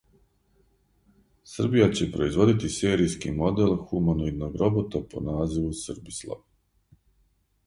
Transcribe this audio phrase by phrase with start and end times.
[1.51, 6.43] Србија ће производити сериски модел хуманоидног робота по називу СРБИСЛАВ!